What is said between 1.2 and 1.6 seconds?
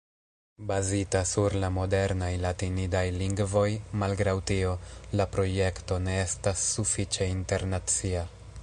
sur